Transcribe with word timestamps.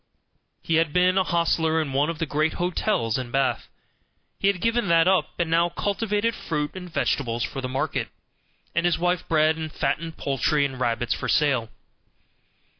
He 0.63 0.77
had 0.77 0.93
been 0.93 1.15
an 1.19 1.25
hostler 1.25 1.79
in 1.79 1.93
one 1.93 2.09
of 2.09 2.17
the 2.17 2.25
great 2.25 2.53
hotels 2.53 3.19
in 3.19 3.29
Bath. 3.29 3.67
He 4.39 4.47
had 4.47 4.59
given 4.59 4.87
that 4.87 5.07
up, 5.07 5.29
and 5.39 5.51
now 5.51 5.69
cultivated 5.69 6.33
fruit 6.33 6.71
and 6.73 6.91
vegetables 6.91 7.43
for 7.43 7.61
the 7.61 7.69
market, 7.69 8.07
and 8.73 8.87
his 8.87 8.97
wife 8.97 9.27
bred 9.27 9.57
and 9.57 9.71
fattened 9.71 10.17
poultry 10.17 10.65
and 10.65 10.79
rabbits 10.79 11.13
for 11.13 11.27
sale. 11.29 11.69